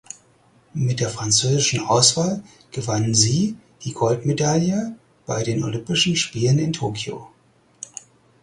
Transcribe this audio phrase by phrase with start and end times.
[0.73, 4.95] Mit der französischen Auswahl gewann sie die Goldmedaille
[5.27, 7.29] bei den Olympischen Spielen in Tokio.